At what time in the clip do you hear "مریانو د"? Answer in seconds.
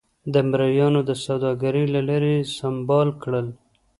0.49-1.11